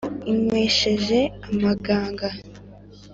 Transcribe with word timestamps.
inywesheje 0.31 1.19
amaganga 1.47 2.27